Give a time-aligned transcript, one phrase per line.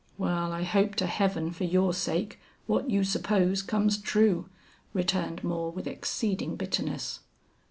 [0.17, 4.49] "Well, I hope to Heaven for your sake what you suppose comes true,"
[4.95, 7.19] returned Moore, with exceeding bitterness.